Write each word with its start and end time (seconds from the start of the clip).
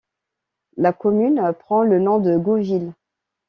La 0.77 0.93
commune 0.93 1.53
prend 1.59 1.83
le 1.83 1.99
nom 1.99 2.17
de 2.17 2.35
Gouville. 2.35 2.91